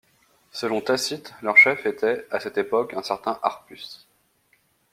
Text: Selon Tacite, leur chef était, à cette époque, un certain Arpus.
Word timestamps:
Selon 0.51 0.81
Tacite, 0.81 1.35
leur 1.43 1.57
chef 1.57 1.85
était, 1.85 2.25
à 2.31 2.39
cette 2.39 2.57
époque, 2.57 2.95
un 2.95 3.03
certain 3.03 3.37
Arpus. 3.43 4.07